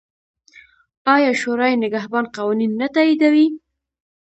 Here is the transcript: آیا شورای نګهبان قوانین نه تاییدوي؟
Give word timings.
آیا 1.13 1.31
شورای 1.41 1.75
نګهبان 1.83 2.25
قوانین 2.35 2.71
نه 2.81 2.87
تاییدوي؟ 2.95 3.47